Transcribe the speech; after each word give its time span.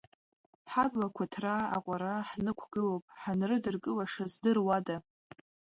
Ҳаблақәа 0.71 1.31
ҭраа 1.31 1.63
аҟәара 1.77 2.13
ҳхықәгылоуп, 2.27 3.03
ҳанрыдыркылаша 3.19 4.25
здыруада! 4.31 4.95